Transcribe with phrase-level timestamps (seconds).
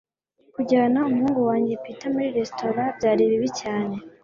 [0.53, 3.95] Kujyana umuhungu wanjye Peter muri resitora byari bibi cyane